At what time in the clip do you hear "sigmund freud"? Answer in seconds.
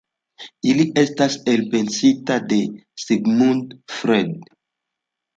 3.03-4.49